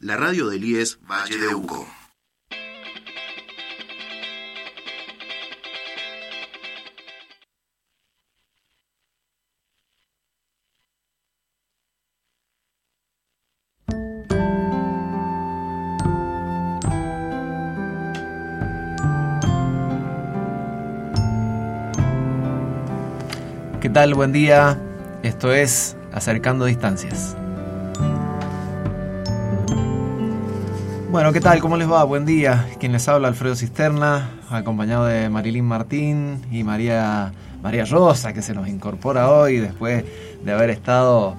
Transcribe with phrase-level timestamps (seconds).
[0.00, 1.86] La radio del IES Valle de Uco.
[23.80, 24.14] ¿Qué tal?
[24.14, 24.80] Buen día.
[25.22, 27.36] Esto es Acercando Distancias.
[31.14, 31.60] Bueno, ¿qué tal?
[31.60, 32.02] ¿Cómo les va?
[32.02, 32.66] Buen día.
[32.80, 37.32] Quien les habla, Alfredo Cisterna, acompañado de Marilyn Martín y María,
[37.62, 40.04] María Rosa, que se nos incorpora hoy después
[40.42, 41.36] de haber estado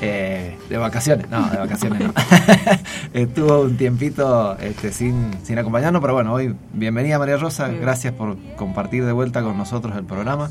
[0.00, 1.28] eh, de vacaciones.
[1.28, 2.14] No, de vacaciones no.
[3.12, 7.68] Estuvo un tiempito este, sin, sin acompañarnos, pero bueno, hoy bienvenida María Rosa.
[7.68, 10.48] Gracias por compartir de vuelta con nosotros el programa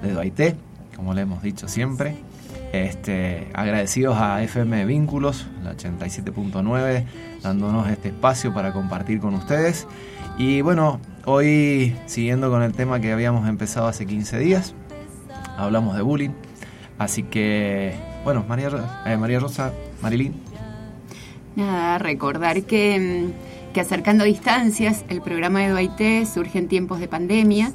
[0.00, 0.54] de Duaité,
[0.94, 2.18] como le hemos dicho siempre.
[2.72, 7.04] Este, agradecidos a FM Vínculos, la 87.9,
[7.42, 9.86] dándonos este espacio para compartir con ustedes.
[10.38, 14.74] Y bueno, hoy siguiendo con el tema que habíamos empezado hace 15 días,
[15.58, 16.30] hablamos de bullying.
[16.98, 18.70] Así que, bueno, María,
[19.04, 20.32] eh, María Rosa, Marilyn.
[21.56, 23.32] Nada, recordar que,
[23.74, 27.72] que Acercando Distancias, el programa de Duaité surge en tiempos de pandemia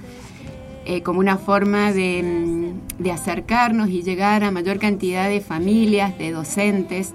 [0.90, 6.32] eh, como una forma de, de, acercarnos y llegar a mayor cantidad de familias, de
[6.32, 7.14] docentes.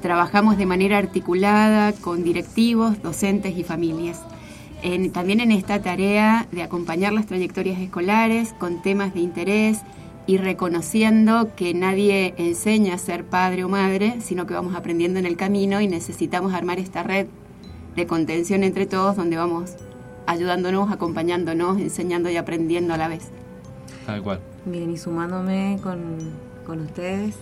[0.00, 4.22] Trabajamos de manera articulada con directivos, docentes y familias.
[4.82, 9.80] En, también en esta tarea de acompañar las trayectorias escolares con temas de interés
[10.26, 15.26] y reconociendo que nadie enseña a ser padre o madre, sino que vamos aprendiendo en
[15.26, 17.26] el camino y necesitamos armar esta red
[17.96, 19.76] de contención entre todos donde vamos
[20.30, 23.28] ayudándonos, acompañándonos, enseñando y aprendiendo a la vez.
[24.06, 24.40] Tal cual.
[24.64, 26.18] Bien, y sumándome con,
[26.64, 27.34] con ustedes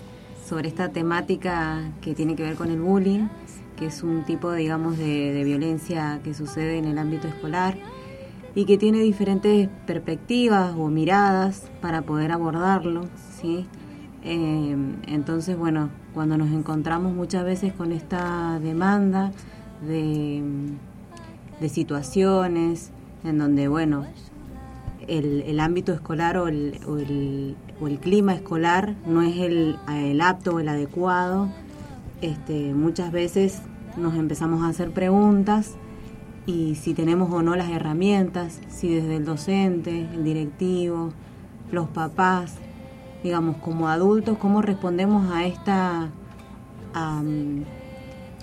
[0.47, 3.29] sobre esta temática que tiene que ver con el bullying,
[3.77, 7.77] que es un tipo, digamos, de, de violencia que sucede en el ámbito escolar
[8.55, 13.03] y que tiene diferentes perspectivas o miradas para poder abordarlo,
[13.41, 13.67] ¿sí?
[14.25, 14.77] Eh,
[15.07, 19.31] entonces, bueno, cuando nos encontramos muchas veces con esta demanda
[19.87, 20.43] de
[21.61, 22.91] de situaciones
[23.25, 24.07] en donde, bueno,
[25.07, 29.77] el, el ámbito escolar o el, o, el, o el, clima escolar no es el,
[29.89, 31.49] el apto o el adecuado,
[32.21, 33.63] este, muchas veces
[33.97, 35.77] nos empezamos a hacer preguntas
[36.47, 41.11] y si tenemos o no las herramientas, si desde el docente, el directivo,
[41.71, 42.55] los papás,
[43.23, 46.09] digamos, como adultos, cómo respondemos a esta...
[46.95, 47.23] A,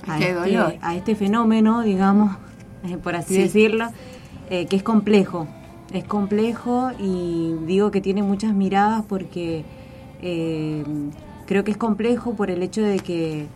[0.07, 2.37] a, este, a este fenómeno, digamos,
[3.01, 3.41] por así sí.
[3.41, 3.87] decirlo,
[4.49, 5.47] eh, que es complejo.
[5.93, 9.63] Es complejo y digo que tiene muchas miradas porque
[10.21, 10.83] eh,
[11.45, 13.47] creo que es complejo por el hecho de que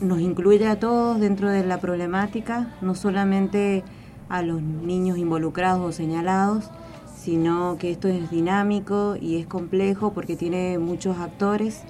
[0.00, 3.84] nos incluye a todos dentro de la problemática, no solamente
[4.28, 6.70] a los niños involucrados o señalados,
[7.16, 11.82] sino que esto es dinámico y es complejo porque tiene muchos actores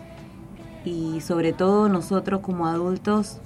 [0.84, 3.38] y sobre todo nosotros como adultos,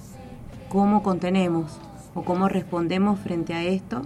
[0.69, 1.79] cómo contenemos,
[2.15, 4.03] o cómo respondemos frente a esto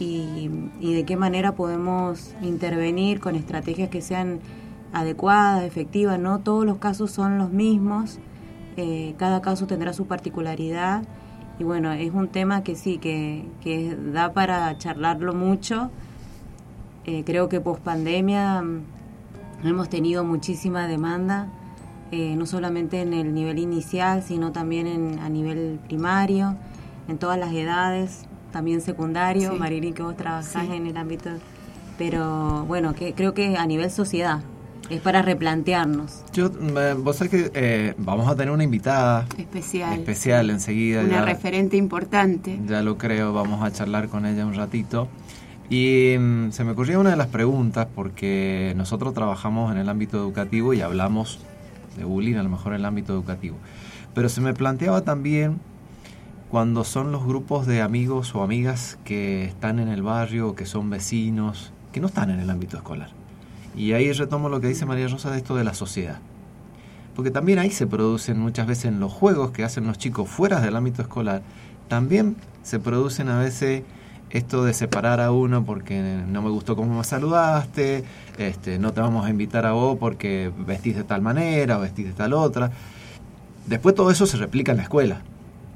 [0.00, 0.48] y,
[0.80, 4.40] de qué manera podemos intervenir con estrategias que sean
[4.92, 6.18] adecuadas, efectivas.
[6.18, 8.18] No todos los casos son los mismos,
[8.76, 11.04] eh, cada caso tendrá su particularidad
[11.58, 15.90] y bueno, es un tema que sí, que, que da para charlarlo mucho.
[17.04, 18.82] Eh, creo que post pandemia mm,
[19.64, 21.48] hemos tenido muchísima demanda.
[22.12, 26.56] Eh, no solamente en el nivel inicial, sino también en, a nivel primario
[27.10, 28.22] en todas las edades,
[28.52, 29.92] también secundario, sí.
[29.92, 30.72] que vos trabajás sí.
[30.72, 31.30] en el ámbito,
[31.98, 34.40] pero bueno, que creo que a nivel sociedad
[34.88, 36.22] es para replantearnos.
[36.32, 36.50] Yo,
[36.98, 41.02] vos sabés que eh, vamos a tener una invitada especial, especial enseguida.
[41.02, 42.58] Una ya, referente importante.
[42.66, 45.08] Ya lo creo, vamos a charlar con ella un ratito.
[45.68, 50.16] Y um, se me ocurría una de las preguntas, porque nosotros trabajamos en el ámbito
[50.16, 51.38] educativo y hablamos
[51.96, 53.56] de bullying, a lo mejor en el ámbito educativo.
[54.14, 55.60] Pero se me planteaba también
[56.50, 60.90] cuando son los grupos de amigos o amigas que están en el barrio, que son
[60.90, 63.10] vecinos, que no están en el ámbito escolar.
[63.76, 66.18] Y ahí retomo lo que dice María Rosa de esto de la sociedad.
[67.14, 70.60] Porque también ahí se producen muchas veces en los juegos que hacen los chicos fuera
[70.60, 71.42] del ámbito escolar,
[71.86, 72.34] también
[72.64, 73.84] se producen a veces
[74.30, 78.04] esto de separar a uno porque no me gustó cómo me saludaste,
[78.38, 82.06] este, no te vamos a invitar a vos porque vestís de tal manera o vestís
[82.06, 82.72] de tal otra.
[83.66, 85.22] Después todo eso se replica en la escuela.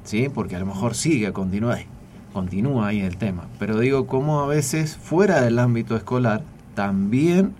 [0.04, 0.28] ¿Sí?
[0.32, 1.86] Porque a lo mejor sigue, continúa ahí,
[2.32, 3.46] continúa ahí el tema.
[3.58, 6.42] Pero digo, cómo a veces fuera del ámbito escolar
[6.74, 7.52] también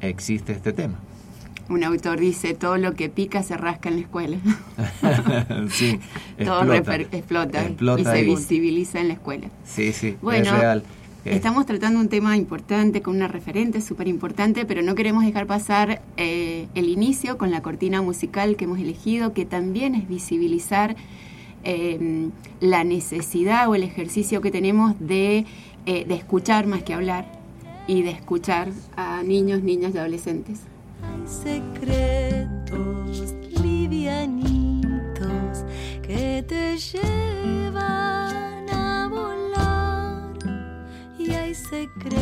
[0.00, 0.98] existe este tema.
[1.68, 4.36] un autor dice, todo lo que pica se rasca en la escuela.
[5.70, 6.00] sí,
[6.44, 7.64] todo explota,
[7.98, 9.48] y se visibiliza en la escuela.
[9.64, 10.82] Sí, sí, bueno, es real.
[11.24, 15.46] Eh, estamos tratando un tema importante con una referente súper importante, pero no queremos dejar
[15.46, 20.96] pasar eh, el inicio con la cortina musical que hemos elegido, que también es visibilizar
[21.64, 22.28] eh,
[22.60, 25.46] la necesidad o el ejercicio que tenemos de,
[25.84, 27.26] de escuchar más que hablar
[27.86, 30.60] y de escuchar a niños, niñas y adolescentes.
[31.02, 32.72] Hay secretos
[33.62, 34.82] livianitos
[36.02, 40.32] que te llevan a volar
[41.18, 42.12] y hay secretos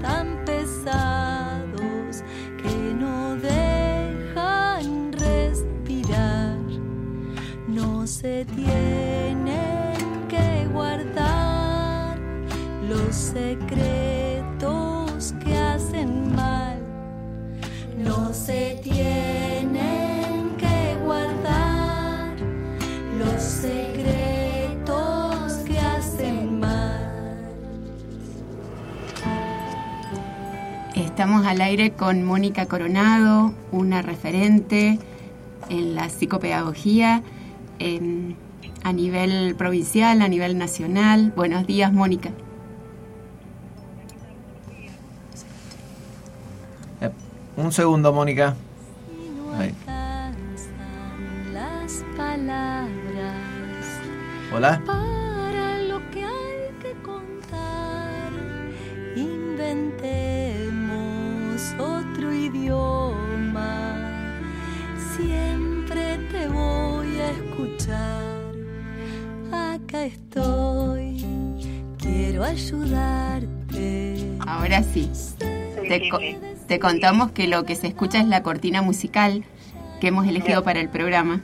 [0.00, 1.31] tan pesados
[8.22, 9.96] se tienen
[10.28, 12.16] que guardar
[12.88, 14.54] los secretos
[15.44, 16.78] que hacen mal
[17.98, 22.36] no se tienen que guardar
[23.18, 24.84] los secretos
[25.66, 27.44] que hacen mal.
[30.94, 35.00] Estamos al aire con Mónica Coronado, una referente
[35.68, 37.24] en la psicopedagogía
[38.84, 41.32] a nivel provincial, a nivel nacional.
[41.36, 42.30] Buenos días, Mónica.
[47.56, 48.56] Un segundo, Mónica.
[52.16, 52.72] Palabras
[54.52, 54.82] Hola.
[72.42, 74.38] Quiero ayudarte.
[74.46, 75.10] Ahora sí.
[75.88, 76.10] Te,
[76.66, 79.44] te contamos que lo que se escucha es la cortina musical
[80.00, 81.40] que hemos elegido para el programa.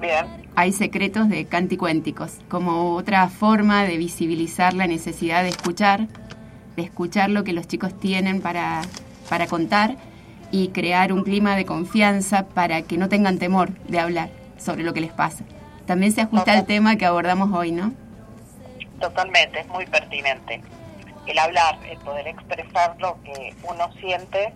[0.00, 0.26] Bien.
[0.56, 6.08] Hay secretos de canticuénticos, como otra forma de visibilizar la necesidad de escuchar,
[6.76, 8.82] de escuchar lo que los chicos tienen para,
[9.28, 9.96] para contar
[10.50, 14.92] y crear un clima de confianza para que no tengan temor de hablar sobre lo
[14.92, 15.44] que les pasa.
[15.86, 17.92] También se ajusta al tema que abordamos hoy, ¿no?
[19.00, 20.60] Totalmente, es muy pertinente
[21.26, 24.52] el hablar, el poder expresar lo que uno siente,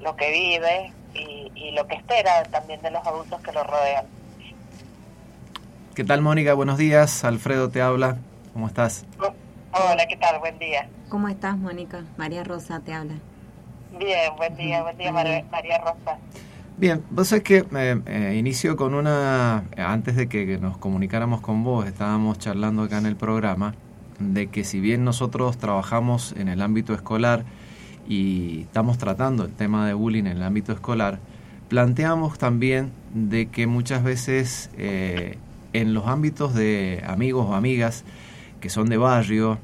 [0.00, 4.06] lo que vive y, lo que espera también de los adultos que lo rodean.
[5.94, 6.54] ¿Qué tal, Mónica?
[6.54, 7.24] Buenos días.
[7.24, 8.16] Alfredo te habla.
[8.52, 9.04] ¿Cómo estás?
[9.72, 10.38] Hola, ¿qué tal?
[10.40, 10.88] Buen día.
[11.08, 12.04] ¿Cómo estás, Mónica?
[12.16, 13.14] María Rosa te habla.
[13.98, 16.18] Bien, buen día, buen día, María Rosa.
[16.78, 21.64] Bien, vos sabés que eh, eh, inicio con una, antes de que nos comunicáramos con
[21.64, 23.74] vos, estábamos charlando acá en el programa,
[24.20, 27.44] de que si bien nosotros trabajamos en el ámbito escolar
[28.08, 31.18] y estamos tratando el tema de bullying en el ámbito escolar,
[31.68, 35.36] planteamos también de que muchas veces eh,
[35.72, 38.04] en los ámbitos de amigos o amigas
[38.60, 39.58] que son de barrio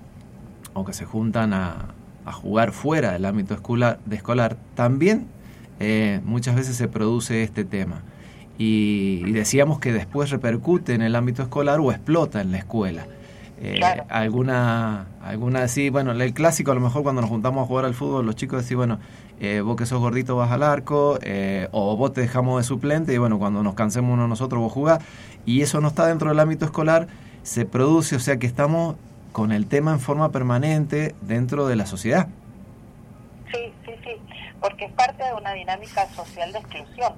[0.72, 1.94] o que se juntan a,
[2.32, 5.28] jugar fuera del ámbito escolar, de escolar también
[5.80, 8.02] eh, muchas veces se produce este tema.
[8.56, 13.06] y decíamos que después repercute en el ámbito escolar o explota en la escuela.
[13.66, 17.84] Eh, alguna, alguna sí, bueno, el clásico a lo mejor cuando nos juntamos a jugar
[17.84, 18.98] al fútbol, los chicos decían, bueno,
[19.40, 23.14] eh, vos que sos gordito vas al arco, eh, o vos te dejamos de suplente,
[23.14, 24.98] y bueno, cuando nos cansemos uno nosotros vos jugás,
[25.46, 27.06] y eso no está dentro del ámbito escolar,
[27.42, 28.96] se produce, o sea que estamos
[29.32, 32.28] con el tema en forma permanente dentro de la sociedad.
[34.60, 37.14] Porque es parte de una dinámica social de exclusión,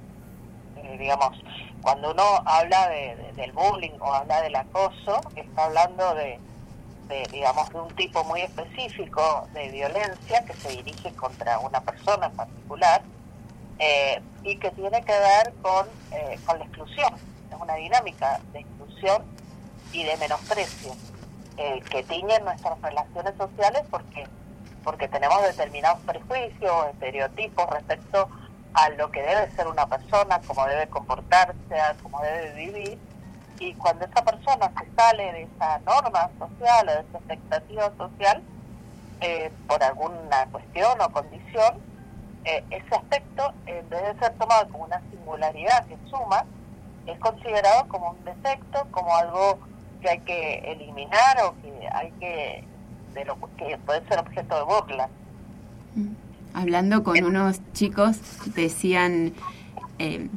[0.97, 1.37] digamos
[1.81, 6.39] cuando uno habla de, del bullying o habla del acoso, está hablando de,
[7.31, 12.35] digamos, de un tipo muy específico de violencia que se dirige contra una persona en
[12.35, 13.01] particular
[13.79, 17.13] eh, y que tiene que ver con, eh, con la exclusión.
[17.49, 19.23] Es una dinámica de exclusión
[19.93, 20.93] y de menosprecio
[21.55, 24.27] eh, que tiñen nuestras relaciones sociales porque
[24.87, 28.29] porque tenemos determinados prejuicios, estereotipos respecto
[28.73, 32.97] a lo que debe ser una persona, cómo debe comportarse, cómo debe vivir.
[33.59, 38.41] Y cuando esa persona se sale de esa norma social o de esa expectativa social,
[39.19, 41.81] eh, por alguna cuestión o condición,
[42.45, 46.45] eh, ese aspecto, en vez de ser tomado como una singularidad que suma,
[47.07, 49.59] es considerado como un defecto, como algo
[50.01, 52.76] que hay que eliminar o que hay que,
[53.19, 55.09] de lo que puede ser objeto de burla.
[55.95, 58.17] Mm hablando con unos chicos,
[58.55, 59.33] decían
[59.99, 60.27] eh,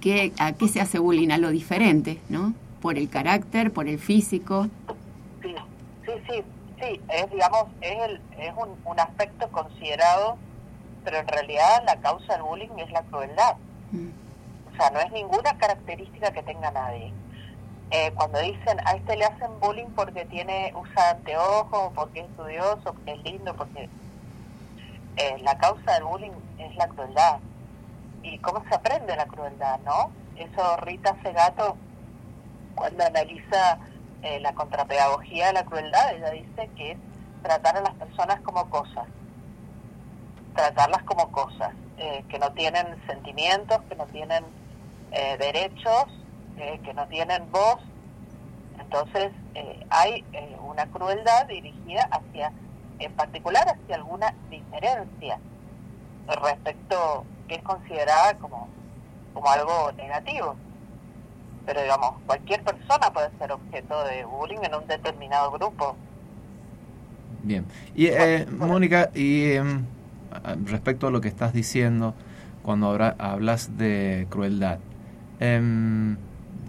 [0.00, 2.52] que a qué se hace bullying, a lo diferente, ¿no?
[2.82, 4.66] Por el carácter, por el físico.
[5.40, 5.54] Sí,
[6.04, 6.44] sí, sí,
[6.80, 10.36] sí, es, digamos, es, el, es un, un aspecto considerado
[11.02, 13.56] pero en realidad la causa del bullying es la crueldad.
[13.90, 14.08] Mm.
[14.70, 17.10] O sea, no es ninguna característica que tenga nadie.
[17.92, 22.84] Eh, cuando dicen a este le hacen bullying porque tiene usa anteojos, porque es estudioso,
[22.84, 23.88] porque es lindo, porque
[25.16, 27.40] eh, la causa del bullying es la crueldad.
[28.22, 30.12] ¿Y cómo se aprende la crueldad, no?
[30.36, 31.76] Eso Rita Segato,
[32.76, 33.78] cuando analiza
[34.22, 36.98] eh, la contrapedagogía de la crueldad, ella dice que es
[37.42, 39.08] tratar a las personas como cosas,
[40.54, 44.44] tratarlas como cosas, eh, que no tienen sentimientos, que no tienen
[45.10, 46.06] derechos,
[46.58, 47.80] eh, que no tienen voz.
[48.78, 52.52] Entonces eh, hay eh, una crueldad dirigida hacia,
[52.98, 55.38] en particular hacia alguna diferencia
[56.42, 58.68] respecto que es considerada como,
[59.34, 60.56] como algo negativo.
[61.66, 65.96] Pero digamos, cualquier persona puede ser objeto de bullying en un determinado grupo.
[67.42, 67.66] Bien.
[67.94, 69.84] Y eh, Mónica, y em,
[70.64, 72.14] respecto a lo que estás diciendo,
[72.62, 74.78] cuando hablas de crueldad,
[75.38, 76.16] em,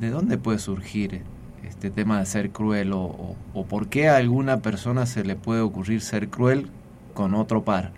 [0.02, 1.24] ¿de dónde puede surgir
[1.64, 3.36] este tema de ser cruel o,
[3.70, 6.72] por qué a alguna persona se le puede ocurrir ser cruel
[7.14, 7.92] con otro par?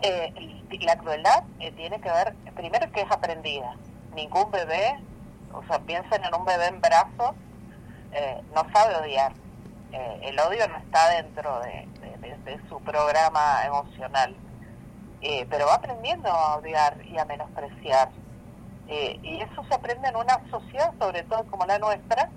[0.00, 0.32] Eh,
[0.80, 3.76] la crueldad eh, tiene que ver, primero que es aprendida.
[4.16, 4.98] Ningún bebé,
[5.52, 7.36] o sea, piensen en un bebé en brazos,
[8.12, 9.32] eh, no sabe odiar.
[10.22, 11.86] El odio no está dentro de,
[12.68, 14.34] su programa emocional,
[15.48, 18.08] pero va aprendiendo a odiar y a menospreciar.
[18.88, 22.30] Eh, y eso se aprende en una sociedad, sobre todo como la nuestra,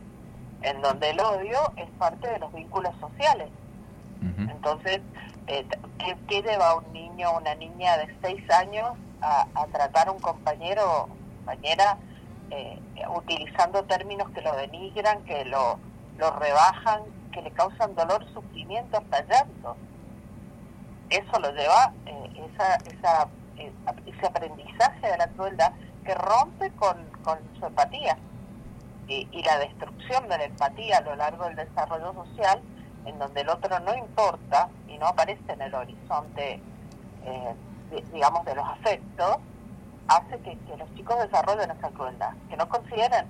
[0.61, 3.49] en donde el odio es parte de los vínculos sociales.
[4.37, 5.01] Entonces,
[5.45, 5.65] eh,
[5.99, 10.07] ¿qué, qué lleva a un niño o una niña de seis años a, a tratar
[10.07, 11.07] a un compañero o
[11.45, 11.97] compañera
[12.49, 12.79] eh,
[13.15, 15.79] utilizando términos que lo denigran, que lo,
[16.17, 17.01] lo rebajan,
[17.31, 19.77] que le causan dolor, sufrimiento, hasta llanto?
[21.09, 23.27] Eso lo lleva, eh, esa, esa,
[23.57, 23.71] eh,
[24.05, 25.71] ese aprendizaje de la crueldad
[26.07, 28.17] que rompe con, con su empatía
[29.09, 32.61] y, y la destrucción de la empatía a lo largo del desarrollo social,
[33.05, 36.61] en donde el otro no importa y no aparece en el horizonte,
[37.25, 37.53] eh,
[37.91, 39.37] di- digamos, de los afectos,
[40.07, 43.25] hace que, que los chicos desarrollen esa crueldad, que no consideren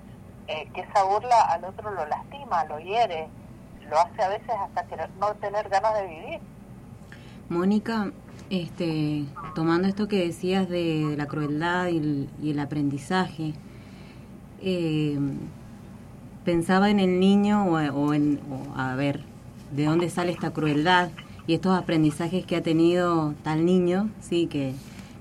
[0.48, 3.28] eh, que esa burla al otro lo lastima, lo hiere,
[3.90, 6.40] lo hace a veces hasta querer no tener ganas de vivir.
[7.50, 8.12] Mónica,
[8.50, 9.26] este,
[9.56, 13.54] tomando esto que decías de, la crueldad y el, aprendizaje,
[14.62, 15.20] eh,
[16.46, 18.40] pensaba en el niño o, en,
[18.76, 19.22] a ver,
[19.76, 21.10] de dónde sale esta crueldad
[21.46, 24.74] y estos aprendizajes que ha tenido tal niño, sí, que,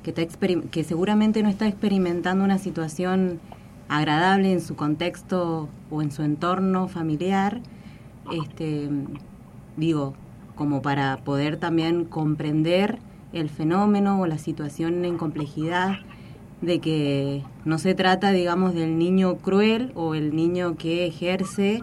[0.03, 3.41] que, está que seguramente no está experimentando una situación
[3.89, 7.61] agradable en su contexto o en su entorno familiar,
[8.33, 8.89] este,
[9.77, 10.15] digo,
[10.55, 12.99] como para poder también comprender
[13.33, 15.99] el fenómeno o la situación en complejidad
[16.63, 21.83] de que no se trata, digamos, del niño cruel o el niño que ejerce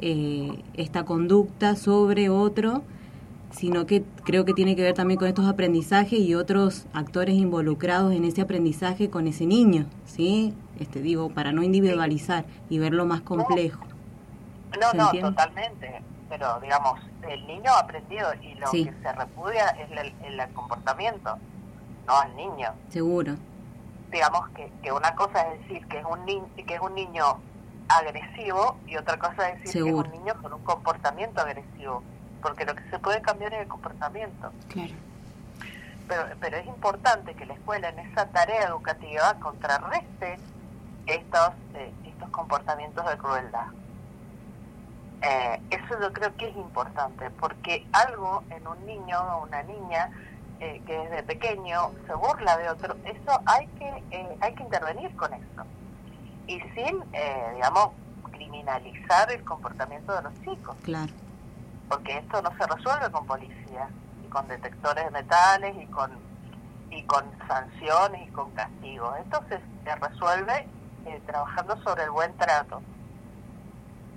[0.00, 2.82] eh, esta conducta sobre otro,
[3.50, 8.12] sino que creo que tiene que ver también con estos aprendizajes y otros actores involucrados
[8.14, 10.52] en ese aprendizaje con ese niño, ¿sí?
[10.78, 13.80] Este digo, para no individualizar y verlo más complejo.
[14.80, 15.30] No, ¿Se no, entiende?
[15.30, 16.02] totalmente.
[16.28, 18.84] Pero, digamos, el niño ha aprendido y lo Sí.
[18.86, 21.38] que se repudia es el, el comportamiento,
[22.06, 22.72] no al niño.
[22.90, 23.36] Seguro,
[24.10, 27.38] Digamos que, que una cosa es decir que es un ni que es un niño
[27.88, 30.02] agresivo y otra cosa es decir Seguro.
[30.04, 32.02] que es un niño con un comportamiento agresivo,
[32.40, 34.52] porque lo que se puede cambiar es el comportamiento.
[34.68, 34.94] Claro.
[36.08, 40.38] Pero, pero es importante que la escuela en esa tarea educativa contrarreste
[41.06, 43.66] estos, eh, estos comportamientos de crueldad.
[45.22, 50.10] Eh, eso yo creo que es importante, porque algo en un niño o una niña
[50.60, 55.14] eh, que desde pequeño se burla de otro, eso hay que, eh, hay que intervenir
[55.16, 55.64] con eso.
[56.46, 57.90] Y sin, eh, digamos,
[58.30, 61.12] criminalizar el comportamiento de los chicos claro.
[61.88, 63.88] porque esto no se resuelve con policía
[64.24, 66.10] y con detectores de metales y con
[66.90, 70.68] y con sanciones y con castigos esto se, se resuelve
[71.06, 72.82] eh, trabajando sobre el buen trato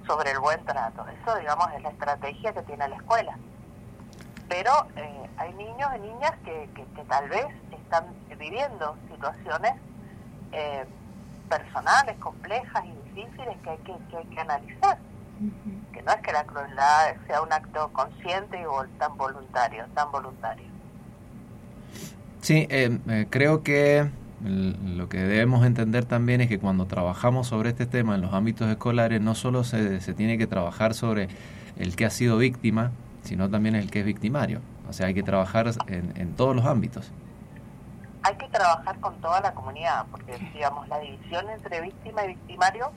[0.09, 1.05] sobre el buen trato.
[1.21, 3.37] Eso digamos es la estrategia que tiene la escuela.
[4.47, 8.05] Pero eh, hay niños y niñas que, que, que tal vez están
[8.39, 9.73] viviendo situaciones
[10.51, 10.85] eh,
[11.47, 14.97] personales complejas y difíciles que hay que, que hay que analizar.
[15.93, 20.67] Que no es que la crueldad sea un acto consciente o tan voluntario, tan voluntario.
[22.41, 24.09] Sí, eh, eh, creo que
[24.43, 28.69] lo que debemos entender también es que cuando trabajamos sobre este tema en los ámbitos
[28.69, 31.27] escolares, no solo se, se tiene que trabajar sobre
[31.77, 32.91] el que ha sido víctima,
[33.23, 34.61] sino también el que es victimario.
[34.87, 37.11] O sea, hay que trabajar en, en todos los ámbitos.
[38.23, 42.91] Hay que trabajar con toda la comunidad, porque digamos, la división entre víctima y victimario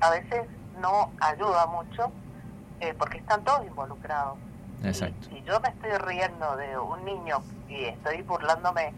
[0.00, 0.46] a veces
[0.80, 2.10] no ayuda mucho,
[2.80, 4.36] eh, porque están todos involucrados.
[4.82, 5.28] Exacto.
[5.28, 8.92] Si yo me estoy riendo de un niño y estoy burlándome,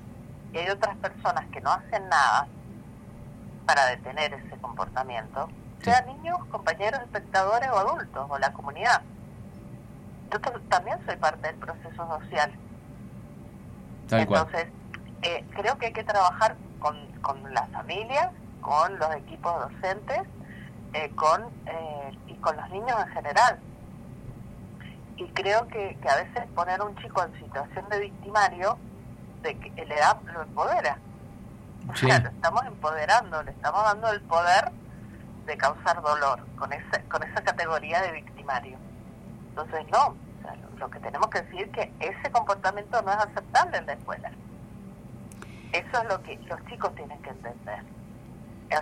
[0.55, 2.47] y hay otras personas que no hacen nada
[3.67, 5.49] para detener ese comportamiento,
[5.81, 5.91] Sí.
[5.91, 9.03] sean niños, compañeros, espectadores o adultos, o la comunidad.
[10.33, 12.53] Yo también soy parte del proceso social.
[14.09, 14.47] Tal cual.
[14.47, 14.73] Entonces,
[15.23, 18.31] eh, creo que hay que trabajar con, con las familias,
[18.61, 20.23] con los equipos docentes,
[20.95, 23.59] eh, con eh, y con los niños en general.
[25.17, 28.79] Y creo que, que a veces poner a un chico en situación de victimario
[29.45, 30.99] de que le da, lo empodera.
[31.89, 32.07] O Sí.
[32.07, 34.71] sea, lo estamos empoderando, le estamos dando el poder
[35.47, 38.79] de causar dolor con esa, con esa categoría de victimario.
[39.51, 43.13] Entonces, no, o sea, lo, lo que tenemos que decir es que ese comportamiento no
[43.13, 44.31] es aceptable en la escuela.
[45.73, 47.81] Eso es lo que los chicos tienen que entender.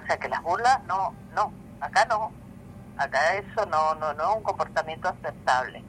[0.01, 2.31] O sea, que las burlas, no, no, acá no.
[2.97, 5.83] Acá eso no, no, no es un comportamiento aceptable.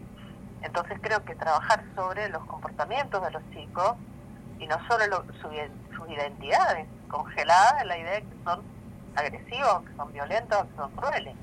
[0.61, 3.95] Entonces creo que trabajar sobre los comportamientos de los chicos
[4.59, 8.61] y no sobre lo- su- sus identidades, congeladas en la idea de que son
[9.15, 11.35] agresivos, que son violentos, que son crueles.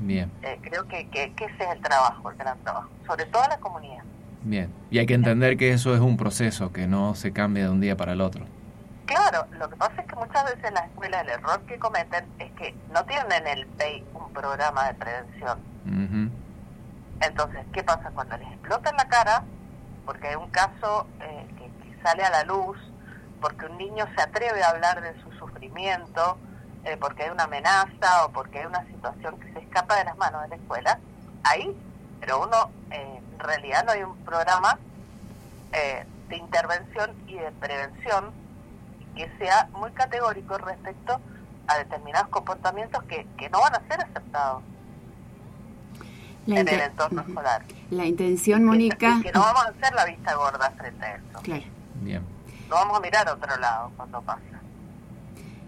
[0.00, 3.42] Bien, Eh, creo que, que, que ese es el trabajo, el gran trabajo, sobre todo
[3.48, 4.02] la comunidad.
[4.42, 4.72] bien.
[4.90, 7.80] Y hay que entender que eso es un proceso, que no se cambia de un
[7.80, 8.44] día para el otro.
[9.06, 12.24] Claro, lo que pasa es que muchas veces en las escuelas el error que cometen
[12.38, 15.58] es que no tienen en el PEI un programa de prevención.
[15.86, 16.30] Ujú.
[17.20, 19.42] Entonces, ¿qué pasa cuando les explota en la cara?
[20.06, 21.46] Porque hay un caso eh,
[22.02, 22.78] sale a la luz,
[23.40, 26.38] porque un niño se atreve a hablar de su sufrimiento,
[26.84, 30.16] eh, porque hay una amenaza o porque hay una situación que se escapa de las
[30.16, 30.98] manos de la escuela,
[31.44, 31.76] ahí,
[32.20, 34.78] pero uno, eh, en realidad no hay un programa
[35.72, 38.32] eh, de intervención y de prevención
[39.16, 41.20] que sea muy categórico respecto
[41.66, 44.62] a determinados comportamientos que, que no van a ser aceptados
[46.46, 47.62] La, en el entorno escolar.
[47.90, 49.20] La intención, Mónica.
[49.22, 51.40] Que no vamos a hacer la vista gorda frente a eso.
[51.42, 51.77] Claro.
[52.02, 52.22] Bien.
[52.68, 54.42] No vamos a mirar a otro lado cuando pasa.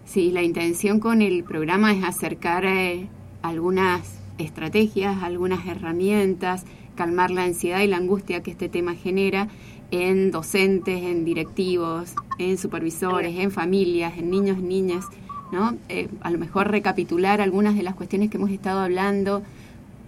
[0.05, 3.07] Sí, la intención con el programa es acercar eh,
[3.41, 6.65] algunas estrategias, algunas herramientas,
[6.95, 9.47] calmar la ansiedad y la angustia que este tema genera
[9.91, 15.05] en docentes, en directivos, en supervisores, en familias, en niños, niñas,
[15.51, 15.77] ¿no?
[15.89, 19.43] Eh, a lo mejor recapitular algunas de las cuestiones que hemos estado hablando,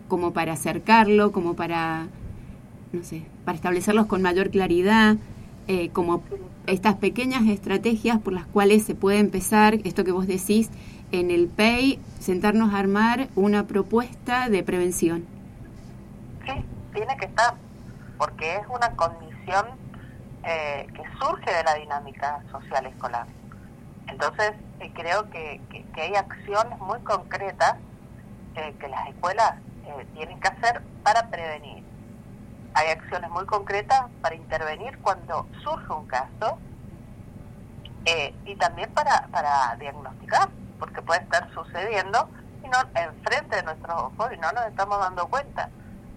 [0.07, 2.07] como para acercarlo, como para,
[2.91, 5.17] no sé, para establecerlos con mayor claridad,
[5.67, 6.23] eh, como
[6.67, 10.69] estas pequeñas estrategias por las cuales se puede empezar, esto que vos decís,
[11.12, 15.26] en el PEI, sentarnos a armar una propuesta de prevención.
[16.45, 16.54] Sí,
[16.93, 17.56] tiene que estar,
[18.17, 19.65] porque es una condición
[20.43, 23.28] eh, que surge de la dinámica social escolar.
[24.08, 27.76] Entonces, eh, creo que, que- hay acciones muy concretas
[28.56, 29.54] eh, que las escuelas
[29.86, 31.84] eh, tienen que hacer para prevenir.
[32.75, 36.57] Hay acciones muy concretas para intervenir cuando surge un caso
[38.05, 42.27] eh, y también para, para diagnosticar, porque puede estar sucediendo
[42.63, 45.69] y no enfrente de nuestros ojos y no nos estamos dando cuenta,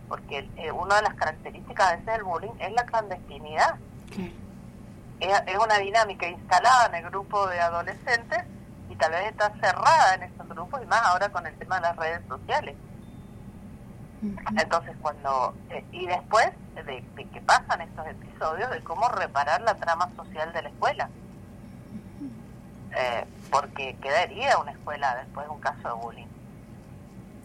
[0.08, 3.76] porque eh, una de las características a veces del bullying es la clandestinidad.
[5.20, 8.44] Es, es una dinámica instalada en el grupo de adolescentes
[8.88, 11.82] y tal vez está cerrada en estos grupos y más ahora con el tema de
[11.82, 12.76] las redes sociales.
[14.22, 15.54] Entonces, cuando.
[15.70, 16.82] eh, y después de,
[17.14, 21.08] de que pasan estos episodios, de cómo reparar la trama social de la escuela.
[22.98, 26.26] Eh, porque quedaría una escuela después de un caso de bullying.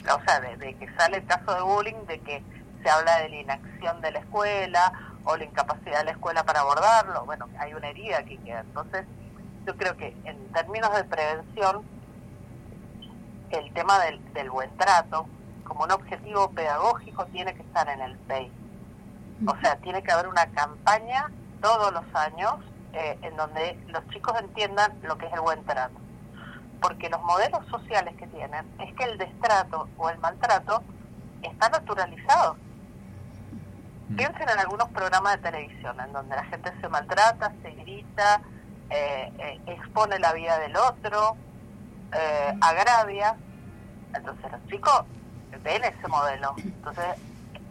[0.04, 2.44] O sea, de, de que sale el caso de bullying, de que
[2.82, 4.94] se habla de la inacción de la escuela
[5.26, 7.26] o la incapacidad de la escuela para abordarlo.
[7.26, 8.62] Bueno, hay una herida que queda.
[8.62, 9.06] Entonces,
[9.68, 11.84] yo creo que en términos de prevención,
[13.52, 15.28] el tema del, del buen trato,
[15.72, 18.52] como un objetivo pedagógico, tiene que estar en el PEI.
[19.48, 21.32] O sea, tiene que haber una campaña
[21.62, 22.56] todos los años
[22.92, 25.96] eh, en donde los chicos entiendan lo que es el buen trato.
[26.82, 30.84] Porque los modelos sociales que tienen es que el destrato o el maltrato
[31.42, 32.58] está naturalizado.
[34.18, 38.42] Piensen en algunos programas de televisión en donde la gente se maltrata, se grita,
[38.90, 41.38] eh, eh, expone la vida del otro,
[42.12, 43.38] eh, agravia.
[44.14, 45.06] Entonces los chicos
[45.64, 46.54] ven ese modelo.
[46.58, 47.06] Entonces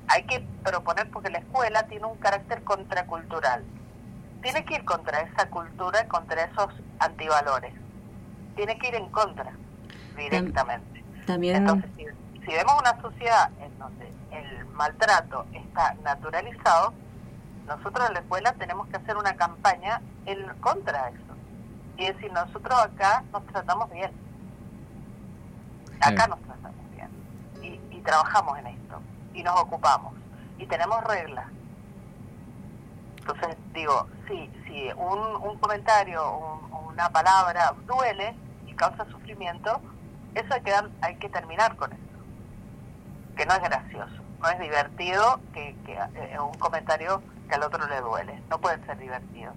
[0.09, 3.65] hay que proponer porque la escuela tiene un carácter contracultural.
[4.43, 7.73] Tiene que ir contra esa cultura, contra esos antivalores.
[8.57, 9.53] Tiene que ir en contra
[10.17, 11.05] directamente.
[11.27, 12.05] También Entonces, si,
[12.45, 16.95] si vemos una sociedad en donde el maltrato está naturalizado,
[17.67, 21.37] nosotros en la escuela tenemos que hacer una campaña en contra de eso.
[21.99, 24.11] Y decir, nosotros acá nos tratamos bien.
[26.01, 26.31] Acá Sí.
[26.31, 26.80] nos tratamos.
[28.01, 29.01] Trabajamos en esto.
[29.35, 30.15] Y nos ocupamos.
[30.59, 31.47] Y tenemos reglas.
[33.19, 38.35] Entonces, digo, si, si un, un comentario, un- una palabra duele
[38.67, 39.81] y causa sufrimiento,
[40.35, 42.01] eso hay que, dar- hay que terminar con eso.
[43.37, 47.87] Que no es gracioso, no es divertido que, que eh, un comentario que al otro
[47.87, 48.43] le duele.
[48.51, 49.53] No puede ser divertido.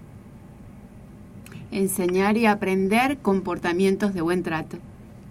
[1.70, 4.78] Enseñar y aprender comportamientos de buen trato.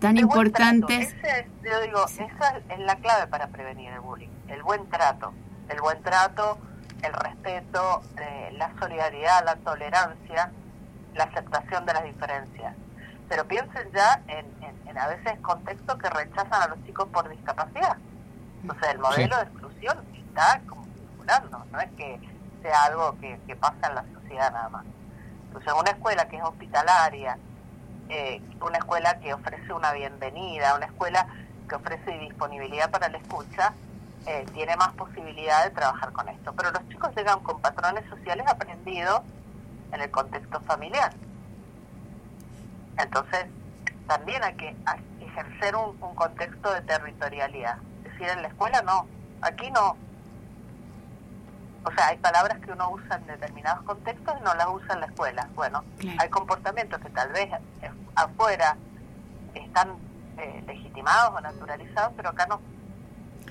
[0.03, 1.13] Tan importantes.
[1.13, 4.27] ese es- yo digo, esa es la clave para prevenir el bullying.
[4.49, 5.33] El buen trato.
[5.69, 6.57] El buen trato,
[7.01, 10.51] el respeto, eh, la solidaridad, la tolerancia,
[11.13, 12.75] la aceptación de las diferencias.
[13.29, 17.29] Pero piensen ya en, en- en a veces contextos que rechazan a los chicos por
[17.29, 17.95] discapacidad.
[18.61, 22.19] Entonces el modelo de exclusión está como circulando, no es que
[22.61, 24.85] sea algo que, que pasa en la sociedad nada más.
[25.47, 27.37] Entonces una escuela que es hospitalaria,
[28.09, 31.27] eh, una escuela que ofrece una bienvenida, una escuela
[31.67, 33.73] que ofrece disponibilidad para la escucha,
[34.25, 36.53] eh, tiene más posibilidad de trabajar con esto.
[36.53, 39.21] Pero los chicos llegan con patrones sociales aprendidos
[39.91, 41.13] en el contexto familiar.
[42.97, 43.45] Entonces,
[44.07, 44.75] también hay que
[45.21, 47.77] ejercer un, un contexto de territorialidad.
[48.05, 49.07] Es decir, en la escuela no,
[49.41, 49.97] aquí no.
[51.86, 55.00] O sea, hay palabras que uno usa en determinados contextos y no las usa en
[55.02, 55.48] la escuela.
[55.56, 56.17] Bueno, Claro.
[56.22, 57.50] hay comportamientos que tal vez
[57.82, 58.78] eh, afuera
[59.54, 59.89] están
[60.38, 62.60] eh, legitimados o naturalizados, pero acá no.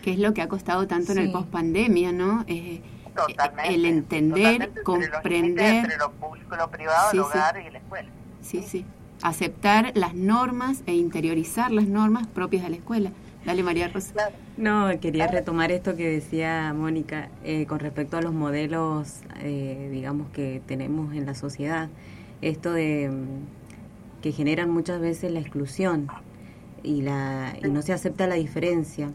[0.02, 1.32] que es lo que ha costado tanto en el Sí.
[1.32, 2.44] pospandemia, ¿no?
[2.48, 2.82] Eh,
[3.14, 3.72] Totalmente.
[3.74, 5.74] el entender, totalmente entre los comprender.
[5.84, 7.28] Entre lo público y lo privado, Sí, el sí.
[7.30, 8.08] hogar y la escuela.
[8.40, 8.84] sí, sí.
[9.22, 13.10] Aceptar las normas e interiorizar las normas propias de la escuela.
[13.44, 14.30] Dale, María Rosa.
[14.56, 20.30] No, quería retomar esto que decía Mónica eh, con respecto a los modelos, eh, digamos,
[20.30, 21.88] que tenemos en la sociedad.
[22.40, 26.08] Esto de mm, que generan muchas veces la exclusión
[26.84, 29.10] y, la, y no se acepta la diferencia.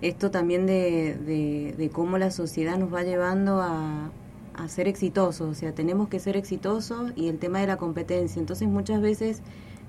[0.00, 4.10] Esto también de, de, de cómo la sociedad nos va llevando a,
[4.54, 8.40] a ser exitosos, o sea, tenemos que ser exitosos y el tema de la competencia.
[8.40, 9.40] Entonces muchas veces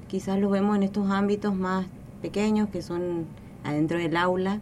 [0.08, 1.88] quizás lo vemos en estos ámbitos más
[2.22, 3.26] pequeños que son
[3.64, 4.62] adentro del aula,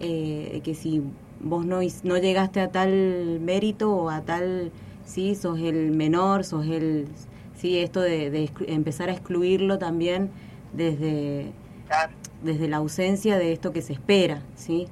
[0.00, 1.02] eh, que si
[1.40, 4.72] vos no, no llegaste a tal mérito o a tal,
[5.04, 7.08] sí, sos el menor, sos el,
[7.54, 10.30] sí, esto de, de empezar a excluirlo también
[10.72, 11.54] desde,
[11.86, 12.12] Claro.
[12.42, 14.88] desde la ausencia de esto que se espera, ¿sí?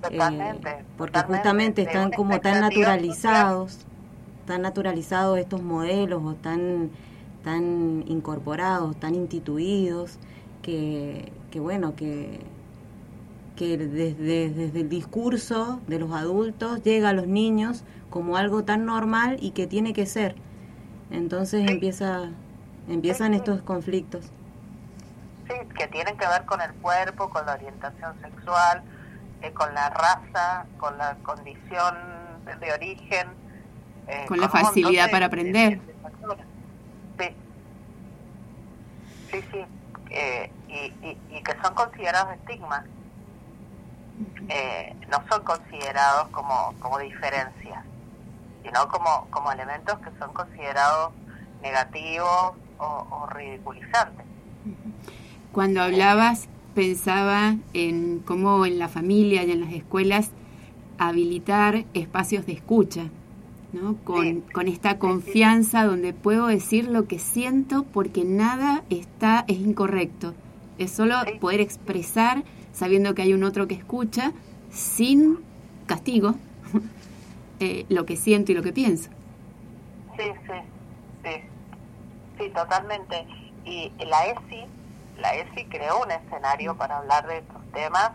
[0.00, 3.86] Totalmente, Eh, porque totalmente, justamente están como tan naturalizados,
[4.46, 6.90] tan naturalizados estos modelos o tan,
[7.42, 10.18] tan incorporados, tan instituidos,
[10.62, 12.50] que, que bueno, que,
[13.60, 18.86] que desde, desde el discurso de los adultos llega a los niños como algo tan
[18.86, 20.34] normal y que tiene que ser.
[21.10, 22.30] Entonces empieza,
[22.88, 24.24] empiezan estos conflictos.
[25.46, 28.80] Sí, que tienen que ver con el cuerpo, con la orientación sexual,
[29.42, 31.94] eh, con la raza, con la condición
[32.60, 33.28] de, origen.
[34.08, 35.80] eh, Con la facilidad de- para aprender.
[35.80, 36.46] de- de factores.
[37.18, 37.26] Sí,
[39.30, 39.64] sí, sí.
[40.12, 42.84] eh, y, y, y que son considerados estigmas.
[44.48, 47.84] Eh, no son considerados como, como diferencias,
[48.64, 51.12] sino como, como elementos que son considerados
[51.62, 54.26] negativos o, o ridiculizantes.
[55.52, 60.30] Cuando hablabas, pensaba en cómo en la familia y en las escuelas
[60.98, 63.04] habilitar espacios de escucha,
[63.72, 63.96] ¿no?
[64.04, 64.44] Con, Sí.
[64.52, 70.34] con esta confianza donde puedo decir lo que siento porque nada está es incorrecto.
[70.78, 71.38] Es solo Sí.
[71.38, 74.32] poder expresar sabiendo que hay un otro que escucha
[74.70, 75.38] sin
[75.86, 76.34] castigo
[77.60, 79.10] eh, lo que siento y lo que pienso.
[80.16, 80.52] Sí, sí,
[81.24, 81.30] sí,
[82.38, 83.26] sí, totalmente.
[83.64, 84.64] Y la ESI,
[85.18, 88.12] la ESI creó un escenario para hablar de estos temas,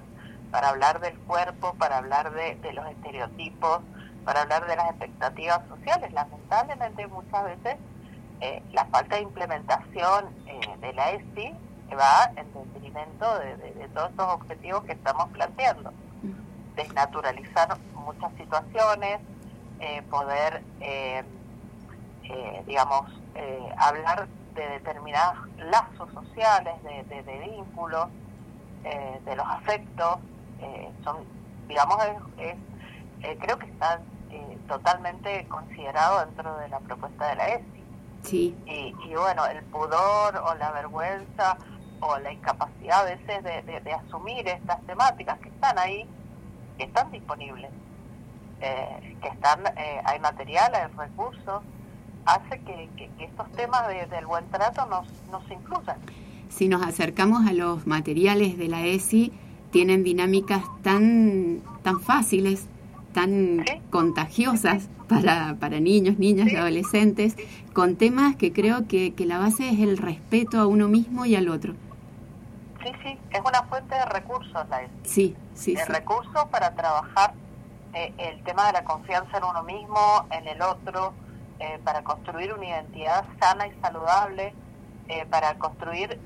[0.52, 3.82] para hablar del cuerpo, para hablar de, de los estereotipos,
[4.24, 6.12] para hablar de las expectativas sociales.
[6.14, 7.78] Lamentablemente muchas veces
[8.42, 11.54] eh, la falta de implementación eh, de la ESI
[11.94, 15.92] va en detrimento de, de- de todos estos objetivos que estamos planteando.
[16.76, 19.20] Desnaturalizar muchas situaciones,
[19.80, 21.24] eh, poder, eh,
[22.24, 28.08] eh, digamos, eh, hablar de determinados lazos sociales, de, de- de vínculos,
[28.84, 30.18] eh, de los afectos,
[30.62, 31.18] eh, son,
[31.68, 31.98] digamos,
[32.38, 32.56] es,
[33.22, 34.00] es, creo que está
[34.32, 37.66] eh, totalmente considerado dentro de la propuesta de la ESI.
[38.24, 41.58] Sí, Y, y bueno, el pudor o la vergüenza
[42.00, 46.06] o la incapacidad a veces de, asumir estas temáticas que están ahí,
[46.78, 47.72] que están disponibles,
[48.62, 51.62] eh, que están, eh, hay material, hay recursos,
[52.26, 55.98] hace que, estos temas del buen trato nos, nos incluyan.
[56.50, 59.34] Si nos acercamos a los materiales de la ESI,
[59.72, 62.68] tienen dinámicas tan, tan fáciles,
[63.16, 67.36] tan contagiosas para, para niños, niñas y adolescentes,
[67.74, 71.36] con temas que creo que, que la base es el respeto a uno mismo y
[71.36, 71.74] al otro.
[72.84, 74.92] Sí, sí, es una fuente de recursos la ESI.
[75.04, 75.76] Sí, sí.
[75.76, 77.34] De recursos para trabajar
[77.94, 81.14] eh, el tema de la confianza en uno mismo, en el otro,
[81.60, 84.54] eh, para construir una identidad sana y saludable,
[85.08, 86.20] eh, para construir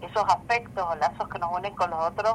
[0.00, 2.34] esos aspectos o lazos que nos unen con los otros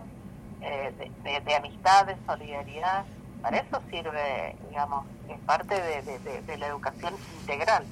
[0.61, 3.05] de, amistad, de solidaridad.
[3.41, 7.83] Para eso sirve, digamos, es parte de, la educación integral.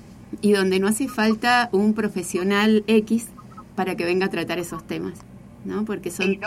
[0.42, 3.30] Y donde no hace falta un profesional X
[3.76, 5.20] para que venga a tratar esos temas,
[5.66, 5.86] ¿no?
[5.86, 6.38] Porque son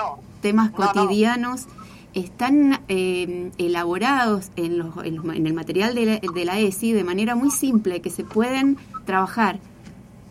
[0.40, 1.66] temas cotidianos
[2.14, 8.00] están eh, elaborados en, los, en, el material de la, ESI de manera muy simple,
[8.00, 9.58] que se pueden trabajar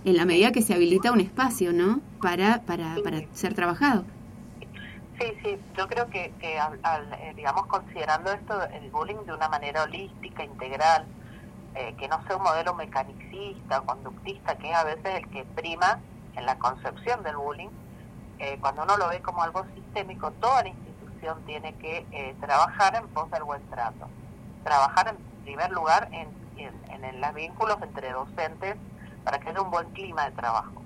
[0.06, 2.02] en la medida que se habilita un espacio, ¿no?
[2.22, 4.04] Para, para, para ser trabajado.
[5.22, 9.84] Sí, sí, yo creo que, que eh, digamos, considerando esto, el bullying de una manera
[9.84, 11.06] holística, integral,
[11.76, 15.46] eh, que no sea un modelo mecanicista o conductista, que es a veces el que
[15.46, 16.00] prima
[16.36, 17.70] en la concepción del bullying,
[18.60, 20.74] cuando uno lo ve como algo sistémico, toda la
[21.46, 24.08] tiene que eh, trabajar en pos del buen trato.
[24.64, 28.76] Trabajar en primer lugar en, en, los vínculos entre docentes
[29.24, 30.82] para que haya un buen clima de trabajo.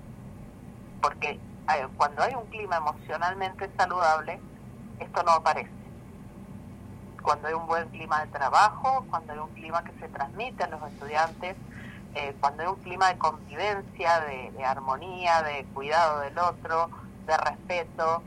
[1.00, 1.40] Porque
[1.96, 4.40] cuando hay un clima emocionalmente saludable,
[5.00, 5.70] esto no aparece.
[7.22, 10.68] Cuando hay un buen clima de trabajo, cuando hay un clima que se transmite a
[10.68, 11.56] los estudiantes,
[12.14, 16.88] eh, cuando hay un clima de convivencia, de armonía, de cuidado del otro,
[17.26, 18.22] de respeto,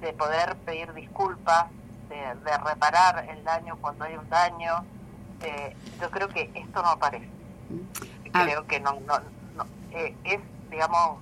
[0.00, 1.66] de, poder pedir disculpas,
[2.08, 4.84] de, reparar el daño cuando hay un daño.
[5.42, 7.28] Eh, yo creo que esto no aparece.
[8.32, 8.42] Ah.
[8.44, 9.16] Creo que no, no,
[9.92, 11.18] eh, es, digamos,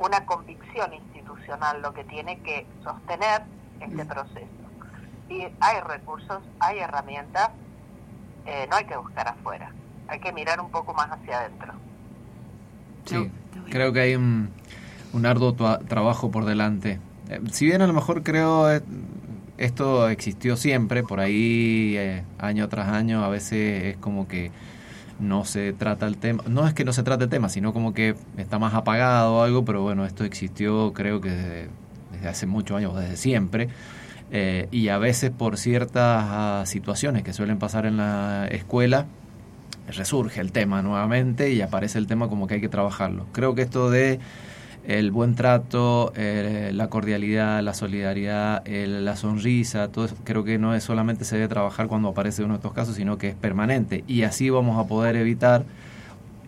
[0.00, 3.42] una convicción institucional lo que tiene que sostener
[3.80, 4.46] este proceso.
[5.28, 7.50] Y hay recursos, hay herramientas,
[8.46, 9.72] eh, no hay que buscar afuera,
[10.08, 11.72] hay que mirar un poco más hacia adentro.
[13.04, 13.30] Sí,
[13.70, 14.50] creo que hay un,
[15.24, 18.82] arduo trabajo por delante eh, si bien a lo mejor creo eh,
[19.56, 24.50] esto existió siempre, por ahí eh, año tras año a veces es como que
[25.20, 27.92] no se trata el tema, no es que no se trate el tema, sino como
[27.92, 32.76] que está más apagado o algo, pero bueno, esto existió creo que desde, hace muchos
[32.76, 33.68] años, desde siempre,
[34.70, 39.06] y a veces por ciertas ah, situaciones que suelen pasar en la escuela,
[39.88, 43.26] resurge el tema nuevamente y aparece el tema como que hay que trabajarlo.
[43.32, 44.20] Creo que esto de
[44.86, 50.74] el buen trato, eh, la cordialidad, la solidaridad, la sonrisa, todo eso, creo que no
[50.74, 54.04] es solamente se debe trabajar cuando aparece uno de estos casos, sino que es permanente.
[54.06, 55.64] Y así vamos a poder evitar,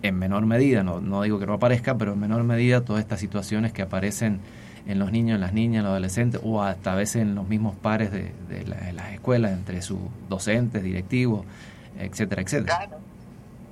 [0.02, 3.20] en menor medida, no, no digo que no aparezca, pero en menor medida todas estas
[3.20, 4.40] situaciones que aparecen
[4.86, 7.76] en los niños, en las niñas, en los adolescentes, o hasta veces en los mismos
[7.76, 8.32] pares de,
[8.66, 11.44] las escuelas, entre sus docentes, directivos,
[11.98, 12.78] etcétera, etcétera.
[12.78, 12.98] Claro,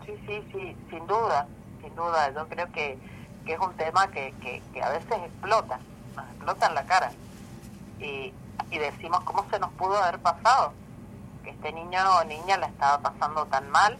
[0.06, 1.46] sí, sí, sí, sin duda,
[1.82, 2.32] sin duda.
[2.34, 2.96] Yo creo que
[3.44, 4.34] que es un tema que,
[4.72, 5.78] que, a veces explota,
[6.16, 7.12] nos explota en la cara.
[7.98, 8.32] Y,
[8.70, 10.72] y decimos, ¿cómo se nos pudo haber pasado?
[11.42, 13.98] Que este niño o niña la estaba pasando tan mal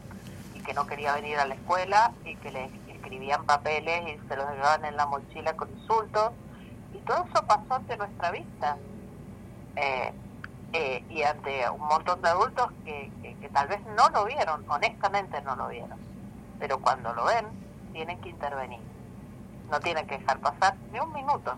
[0.54, 4.36] y que no quería venir a la escuela y que le escribían papeles y se
[4.36, 6.32] los llevaban en la mochila con insultos.
[6.92, 8.76] Y todo eso pasó ante nuestra vista.
[9.76, 10.12] Eh,
[10.72, 15.40] eh, y ante un montón de adultos que, que, tal vez no lo vieron, honestamente
[15.42, 15.98] no lo vieron.
[16.60, 17.46] Pero cuando lo ven,
[17.92, 18.89] tienen que intervenir
[19.70, 21.54] no tienen que dejar pasar ni un minuto.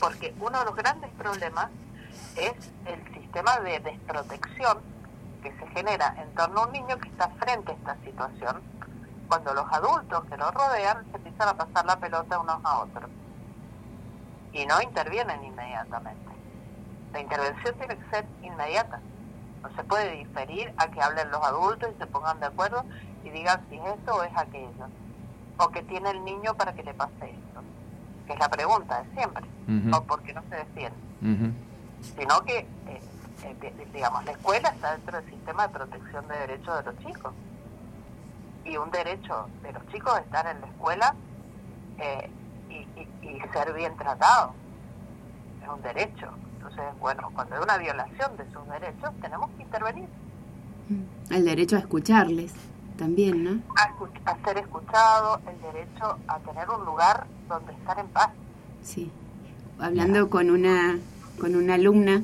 [0.00, 1.70] Porque uno de los grandes problemas
[2.36, 2.52] es
[2.86, 4.78] el sistema de desprotección
[5.42, 8.62] que se genera en torno a un niño que está frente a esta situación,
[9.28, 13.10] cuando los adultos que lo rodean se empiezan a pasar la pelota unos a otros
[14.52, 16.30] y no intervienen inmediatamente.
[17.12, 19.00] La intervención tiene que ser inmediata.
[19.62, 22.84] No se puede diferir a que hablen los adultos y se pongan de acuerdo
[23.24, 24.88] y digan si es esto o es aquello
[25.58, 27.60] o que tiene el niño para que le pase esto?
[28.26, 29.44] Que es la pregunta de siempre.
[29.92, 30.96] O porque no se defiende.
[32.00, 33.00] Sino que, eh,
[33.44, 37.34] eh, digamos, la escuela está dentro del sistema de protección de derechos de los chicos.
[38.64, 41.14] Y un derecho de los chicos es estar en la escuela
[41.98, 42.30] eh,
[42.70, 42.88] y,
[43.52, 44.52] ser bien tratado.
[45.62, 46.28] Es un derecho.
[46.56, 50.08] Entonces, bueno, cuando hay una violación de sus derechos, tenemos que intervenir.
[51.30, 52.54] El derecho a escucharles
[52.98, 53.62] también, ¿no?
[53.76, 58.28] A, ser escuchado, el derecho a tener un lugar donde estar en paz.
[58.82, 59.10] Sí.
[59.78, 60.98] Hablando con una,
[61.40, 62.22] con una alumna,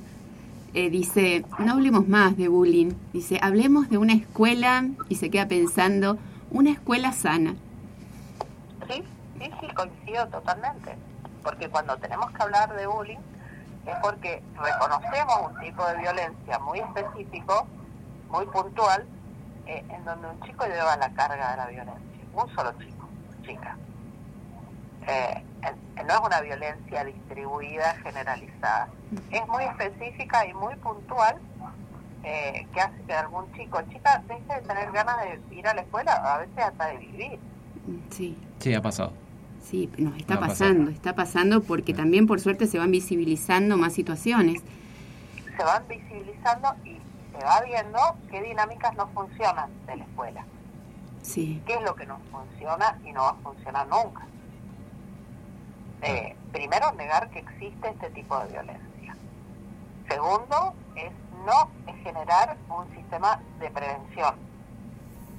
[0.75, 2.93] eh, dice, no hablemos más de bullying.
[3.13, 6.19] Dice, hablemos de una escuela, y se queda pensando,
[6.51, 7.55] una escuela sana.
[8.91, 9.03] Sí,
[9.39, 10.97] sí, sí, coincido totalmente.
[11.43, 13.19] Porque cuando tenemos que hablar de bullying
[13.87, 17.67] es porque reconocemos un tipo de violencia muy específico,
[18.31, 19.07] muy puntual,
[19.67, 22.03] eh, en donde un chico lleva la carga de la violencia.
[22.35, 23.09] Un solo chico,
[23.45, 23.77] chica.
[25.07, 25.43] Eh,
[26.07, 28.89] no es una violencia distribuida, generalizada.
[29.31, 31.39] Es muy específica y muy puntual
[32.25, 35.83] eh, que hace que algún chico chica deje de tener ganas de ir a la
[35.83, 37.39] escuela, a veces hasta de vivir.
[38.11, 38.37] Sí.
[38.59, 39.13] Sí, ha pasado.
[39.63, 44.63] Sí, nos está pasando, está pasando porque también por suerte se van visibilizando más situaciones.
[45.57, 46.99] Se van visibilizando y
[47.37, 47.99] se va viendo
[48.31, 50.45] qué dinámicas no funcionan de la escuela.
[51.23, 51.63] Sí.
[51.67, 54.27] ¿Qué es lo que no funciona y no va a funcionar nunca?
[56.03, 59.17] Eh, primero, negar que existe este tipo de violencia.
[60.09, 61.13] Segundo, es
[61.47, 61.71] no
[62.03, 64.35] generar un sistema de prevención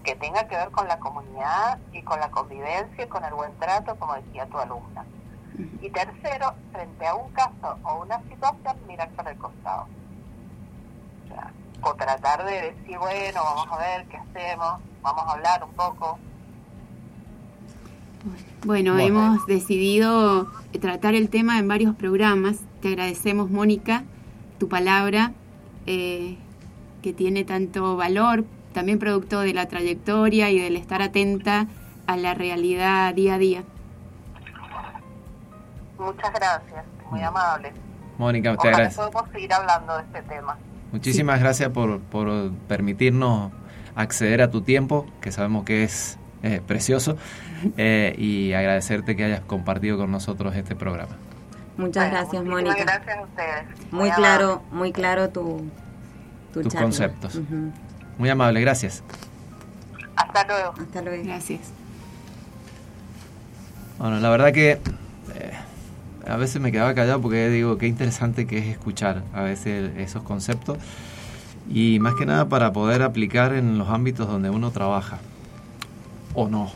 [0.03, 3.55] que tenga que ver con la comunidad y con la convivencia y con el buen
[3.59, 5.05] trato, como decía tu alumna.
[5.81, 9.87] Y tercero, frente a un caso o una situación, mirar para el costado.
[11.93, 16.17] Tratar de decir, bueno, vamos a ver qué hacemos, vamos a hablar un poco.
[18.65, 20.47] Bueno, hemos decidido
[20.81, 22.57] tratar el tema en varios programas.
[22.81, 24.03] Te agradecemos, Mónica,
[24.57, 25.31] tu palabra,
[25.85, 26.37] eh,
[27.03, 31.67] que tiene tanto valor también producto de la trayectoria y del estar atenta
[32.07, 33.63] a la realidad día a día.
[35.97, 37.71] Muchas gracias, muy amable.
[38.17, 38.95] Mónica, muchas gracias.
[38.95, 40.57] podemos seguir hablando de este tema.
[40.95, 43.51] Muchísimas gracias por, por permitirnos
[43.95, 46.17] acceder a tu tiempo, que sabemos que es
[46.65, 47.17] precioso,
[47.75, 51.17] eh, y agradecerte que hayas compartido con nosotros este programa.
[51.75, 52.77] Muchas gracias, Mónica.
[52.81, 53.91] Gracias a ustedes.
[53.91, 55.69] Muy, claro, muy claro tu,
[56.53, 57.41] tu tus conceptos.
[58.17, 59.03] Muy amable, gracias.
[60.15, 60.75] Hasta luego.
[60.79, 61.23] Hasta luego.
[61.25, 61.59] Gracias.
[63.97, 64.81] Bueno, la verdad que eh,
[66.27, 70.23] a veces me quedaba callado porque digo, qué interesante que es escuchar a veces esos
[70.23, 70.77] conceptos
[71.69, 75.19] y más que nada para poder aplicar en los ámbitos donde uno trabaja
[76.33, 76.71] o no.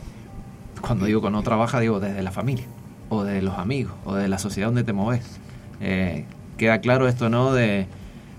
[0.80, 2.64] Cuando digo que no trabaja, digo desde la familia
[3.08, 5.38] o de los amigos o de la sociedad donde te mueves.
[5.80, 6.24] Eh,
[6.56, 7.52] queda claro esto, ¿no?
[7.52, 7.86] De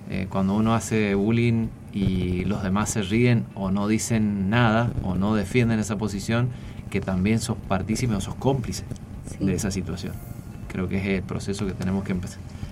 [0.10, 5.16] eh, cuando uno hace bullying y los demás se ríen o no dicen nada o
[5.16, 6.50] no defienden esa posición,
[6.90, 8.84] que también sos partícipe o sos cómplice
[9.40, 10.31] de esa situación.
[10.72, 12.16] Creo que es el proceso que tenemos que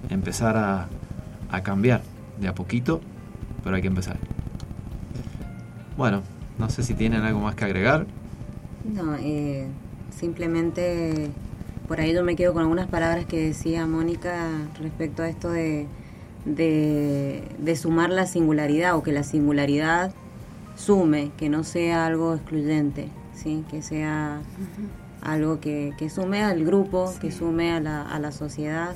[0.09, 0.87] empezar a,
[1.51, 2.01] a cambiar
[2.39, 3.01] de a poquito,
[3.63, 4.17] pero hay que empezar.
[5.97, 6.21] Bueno,
[6.57, 8.05] no sé si tienen algo más que agregar.
[8.85, 9.67] No, eh,
[10.17, 11.29] simplemente
[11.87, 14.47] por ahí yo me quedo con algunas palabras que decía Mónica
[14.79, 15.87] respecto a esto de
[16.45, 20.11] de, sumar la singularidad o que la singularidad
[20.75, 23.63] sume, que no sea algo excluyente, ¿sí?
[23.69, 24.41] que sea
[25.21, 28.95] algo que, sume al grupo, que sume a la, a la sociedad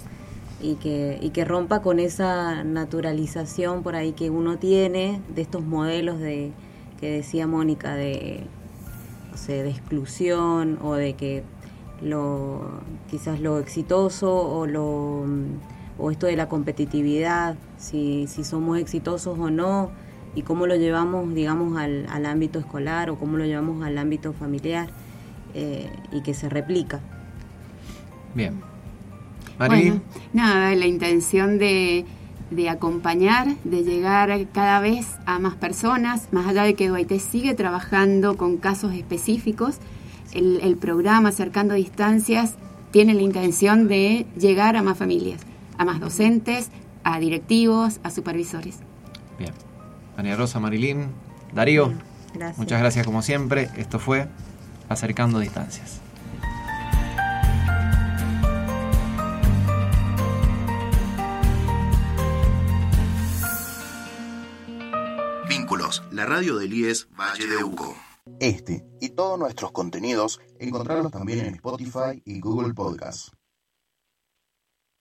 [0.62, 5.64] y que, y que rompa con esa naturalización por ahí que uno tiene de estos
[5.64, 6.52] modelos de
[7.00, 8.46] que decía Mónica de,
[9.48, 11.44] de exclusión o de que
[12.02, 12.62] lo
[13.10, 15.26] quizás lo exitoso o lo
[15.98, 19.92] o esto de la competitividad, si, si somos exitosos o no,
[20.34, 24.34] y cómo lo llevamos, digamos, al, al ámbito escolar o cómo lo llevamos al ámbito
[24.34, 24.90] familiar
[25.54, 27.00] eh, y que se replica.
[28.34, 28.62] Bien.
[29.58, 30.02] Bueno,
[30.34, 32.06] nada, la intención de,
[32.50, 37.54] de, acompañar, de llegar cada vez a más personas, más allá de que Duaité sigue
[37.54, 39.78] trabajando con casos específicos,
[40.34, 42.56] el, el programa Acercando Distancias
[42.92, 45.42] tiene la intención de llegar a más familias
[45.78, 46.70] a más docentes,
[47.04, 48.80] a directivos, a supervisores.
[49.38, 49.52] Bien.
[50.16, 51.08] María Rosa, Marilín,
[51.54, 51.92] Darío,
[52.58, 53.70] muchas gracias como siempre.
[53.78, 54.28] Esto fue
[54.90, 56.02] Acercando Distancias.
[65.50, 67.96] Vínculos, la radio del IES Valle de Uco.
[68.40, 73.32] Este y todos nuestros contenidos encontrarlos también en Spotify y Google Podcasts.